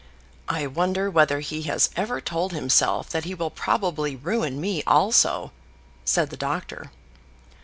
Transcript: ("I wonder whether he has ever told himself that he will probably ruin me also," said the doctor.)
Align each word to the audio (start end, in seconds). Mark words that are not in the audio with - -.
("I 0.49 0.65
wonder 0.65 1.11
whether 1.11 1.41
he 1.41 1.61
has 1.69 1.91
ever 1.95 2.19
told 2.19 2.53
himself 2.53 3.09
that 3.09 3.25
he 3.25 3.35
will 3.35 3.51
probably 3.51 4.15
ruin 4.15 4.59
me 4.59 4.81
also," 4.87 5.51
said 6.05 6.31
the 6.31 6.37
doctor.) 6.37 6.89